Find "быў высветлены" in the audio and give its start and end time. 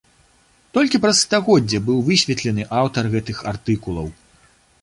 1.89-2.67